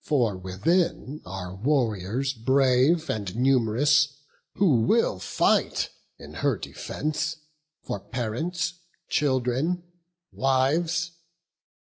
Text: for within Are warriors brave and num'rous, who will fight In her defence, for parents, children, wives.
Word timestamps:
for 0.00 0.38
within 0.38 1.20
Are 1.26 1.54
warriors 1.54 2.32
brave 2.32 3.10
and 3.10 3.36
num'rous, 3.36 4.16
who 4.54 4.80
will 4.80 5.18
fight 5.18 5.90
In 6.18 6.32
her 6.36 6.56
defence, 6.56 7.36
for 7.82 8.00
parents, 8.00 8.80
children, 9.10 9.82
wives. 10.32 11.10